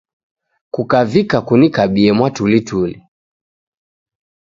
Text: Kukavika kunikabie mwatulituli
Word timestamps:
Kukavika 0.73 1.37
kunikabie 1.47 2.09
mwatulituli 2.17 2.97